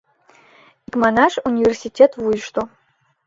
[0.87, 2.61] Икманаш, университет вуйышто.